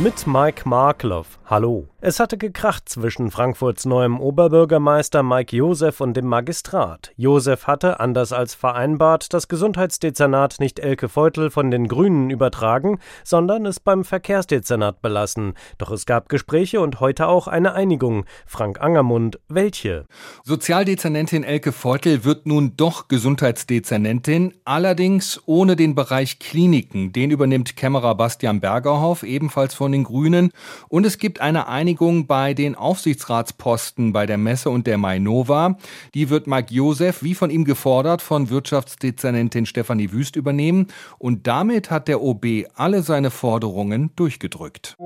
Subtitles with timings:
[0.00, 1.38] Mit Mike Markloff.
[1.46, 1.86] Hallo.
[2.00, 7.12] Es hatte gekracht zwischen Frankfurts neuem Oberbürgermeister Mike Josef und dem Magistrat.
[7.16, 13.66] Josef hatte, anders als vereinbart, das Gesundheitsdezernat nicht Elke Feutel von den Grünen übertragen, sondern
[13.66, 15.54] es beim Verkehrsdezernat belassen.
[15.78, 18.24] Doch es gab Gespräche und heute auch eine Einigung.
[18.46, 20.06] Frank Angermund, welche?
[20.42, 27.12] Sozialdezernentin Elke Feutel wird nun doch Gesundheitsdezernentin, allerdings ohne den Bereich Kliniken.
[27.12, 30.52] Den übernimmt Kämmerer Bastian Bergerhoff, ebenfalls von den Grünen.
[30.88, 35.78] Und es gibt eine Einigung bei den Aufsichtsratsposten bei der Messe und der Mainova.
[36.14, 40.86] Die wird Mike Josef, wie von ihm gefordert, von Wirtschaftsdezernentin Stefanie Wüst übernehmen.
[41.18, 44.96] Und damit hat der OB alle seine Forderungen durchgedrückt.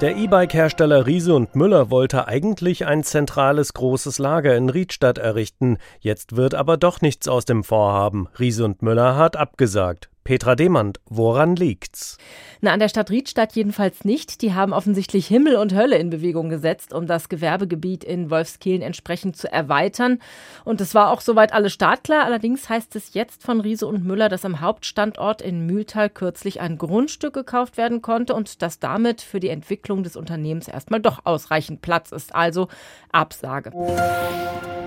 [0.00, 5.78] Der E-Bike-Hersteller Riese und Müller wollte eigentlich ein zentrales großes Lager in Riedstadt errichten.
[5.98, 8.28] Jetzt wird aber doch nichts aus dem Vorhaben.
[8.38, 10.08] Riese und Müller hat abgesagt.
[10.28, 12.18] Petra Demand, woran liegt's?
[12.60, 14.42] Na, an der Stadt Riedstadt jedenfalls nicht.
[14.42, 19.38] Die haben offensichtlich Himmel und Hölle in Bewegung gesetzt, um das Gewerbegebiet in Wolfskehlen entsprechend
[19.38, 20.18] zu erweitern.
[20.66, 22.26] Und es war auch soweit alles startklar.
[22.26, 26.76] Allerdings heißt es jetzt von Riese und Müller, dass am Hauptstandort in Mühltal kürzlich ein
[26.76, 31.80] Grundstück gekauft werden konnte und dass damit für die Entwicklung des Unternehmens erstmal doch ausreichend
[31.80, 32.34] Platz ist.
[32.34, 32.68] Also
[33.12, 33.72] Absage.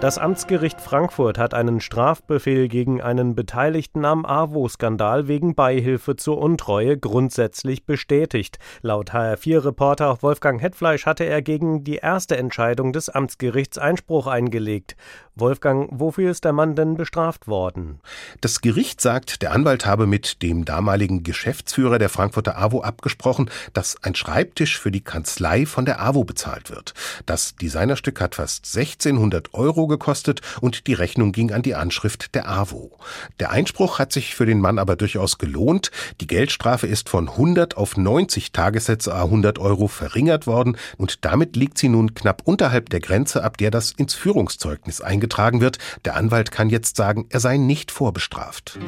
[0.02, 6.98] Das Amtsgericht Frankfurt hat einen Strafbefehl gegen einen Beteiligten am AWO-Skandal wegen Beihilfe zur Untreue
[6.98, 8.58] grundsätzlich bestätigt.
[8.82, 14.96] Laut HR4-Reporter Wolfgang Hetfleisch hatte er gegen die erste Entscheidung des Amtsgerichts Einspruch eingelegt.
[15.36, 18.00] Wolfgang, wofür ist der Mann denn bestraft worden?
[18.42, 24.02] Das Gericht sagt, der Anwalt habe mit dem damaligen Geschäftsführer der Frankfurter AWO abgesprochen, dass
[24.04, 26.96] ein Schreibtisch für die Kanzlei von der AWO bezahlt wird.
[27.28, 32.50] Das Designerstück hat fast 1600 Euro gekostet und die Rechnung ging an die Anschrift der
[32.50, 32.97] AWO.
[33.39, 35.92] Der Einspruch hat sich für den Mann aber durchaus gelohnt.
[36.20, 41.78] Die Geldstrafe ist von 100 auf 90 Tagessätze 100 Euro verringert worden und damit liegt
[41.78, 45.78] sie nun knapp unterhalb der Grenze, ab der das ins Führungszeugnis eingetragen wird.
[46.06, 48.80] Der Anwalt kann jetzt sagen, er sei nicht vorbestraft.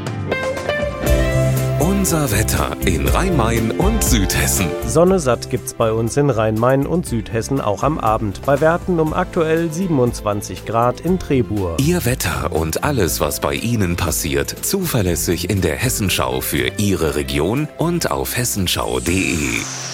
[2.03, 4.67] Unser Wetter in Rhein-Main und Südhessen.
[4.85, 8.41] Sonne satt gibt's bei uns in Rhein-Main und Südhessen auch am Abend.
[8.45, 11.77] Bei Werten um aktuell 27 Grad in Trebur.
[11.79, 17.69] Ihr Wetter und alles, was bei Ihnen passiert, zuverlässig in der Hessenschau für Ihre Region
[17.77, 19.92] und auf hessenschau.de.